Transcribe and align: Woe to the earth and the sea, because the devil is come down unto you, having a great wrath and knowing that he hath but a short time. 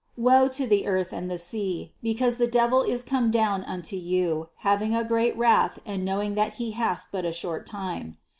Woe 0.17 0.47
to 0.47 0.65
the 0.65 0.87
earth 0.87 1.13
and 1.13 1.29
the 1.29 1.37
sea, 1.37 1.93
because 2.01 2.37
the 2.37 2.47
devil 2.47 2.81
is 2.81 3.03
come 3.03 3.29
down 3.29 3.63
unto 3.65 3.95
you, 3.95 4.49
having 4.65 4.95
a 4.95 5.03
great 5.03 5.37
wrath 5.37 5.77
and 5.85 6.03
knowing 6.03 6.33
that 6.33 6.53
he 6.53 6.71
hath 6.71 7.05
but 7.11 7.23
a 7.23 7.31
short 7.31 7.67
time. 7.67 8.17